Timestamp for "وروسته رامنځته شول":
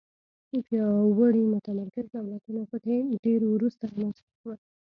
3.53-4.57